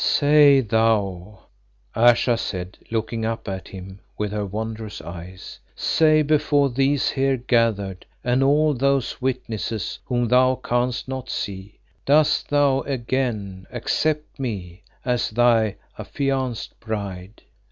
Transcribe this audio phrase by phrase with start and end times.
[0.03, 1.41] "Say thou,"
[1.93, 8.07] Ayesha said, looking up at him with her wondrous eyes, "say before these here gathered,
[8.23, 15.29] and all those witnesses whom thou canst not see, dost thou again accept me as
[15.29, 17.43] thy affianced bride?"